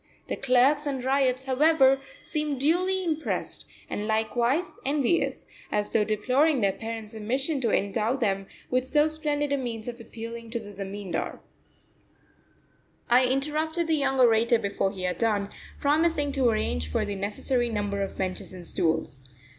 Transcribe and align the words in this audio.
The 0.29 0.35
clerks 0.35 0.87
and 0.87 1.03
ryots, 1.03 1.43
however, 1.43 2.01
seemed 2.23 2.59
duly 2.59 3.03
impressed, 3.03 3.67
and 3.87 4.07
likewise 4.07 4.71
envious, 4.83 5.45
as 5.71 5.93
though 5.93 6.03
deploring 6.03 6.59
their 6.61 6.71
parents' 6.71 7.13
omission 7.13 7.61
to 7.61 7.69
endow 7.69 8.15
them 8.15 8.47
with 8.71 8.83
so 8.83 9.07
splendid 9.07 9.53
a 9.53 9.57
means 9.57 9.87
of 9.87 10.01
appealing 10.01 10.49
to 10.49 10.59
the 10.59 10.71
Zamindar. 10.71 11.37
I 13.11 13.25
interrupted 13.27 13.85
the 13.85 13.93
young 13.95 14.19
orator 14.19 14.57
before 14.57 14.91
he 14.91 15.03
had 15.03 15.19
done, 15.19 15.49
promising 15.79 16.31
to 16.31 16.49
arrange 16.49 16.89
for 16.91 17.05
the 17.05 17.13
necessary 17.13 17.69
number 17.69 18.01
of 18.01 18.17
benches 18.17 18.53
and 18.53 18.65
stools. 18.65 19.19